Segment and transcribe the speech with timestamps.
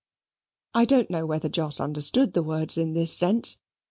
[0.73, 3.59] I don't know whether Jos understood the words in this sense.